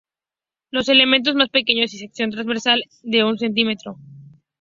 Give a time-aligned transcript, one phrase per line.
[0.71, 3.99] Los elementos más pequeños y sección transversal de un centímetro.